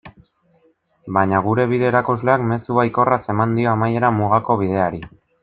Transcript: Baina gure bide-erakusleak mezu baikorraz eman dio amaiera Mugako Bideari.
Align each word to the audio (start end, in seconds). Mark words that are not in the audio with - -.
Baina 1.17 1.41
gure 1.47 1.65
bide-erakusleak 1.73 2.47
mezu 2.53 2.79
baikorraz 2.79 3.21
eman 3.35 3.55
dio 3.61 3.71
amaiera 3.75 4.13
Mugako 4.19 4.59
Bideari. 4.65 5.05